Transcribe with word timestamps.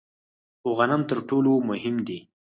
خو 0.61 0.69
غنم 0.77 1.01
تر 1.09 1.17
ټولو 1.29 1.51
مهم 1.69 1.95
دي. 2.07 2.19